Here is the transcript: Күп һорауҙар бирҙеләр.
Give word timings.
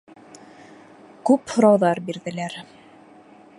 Күп 1.31 1.53
һорауҙар 1.55 2.03
бирҙеләр. 2.09 2.57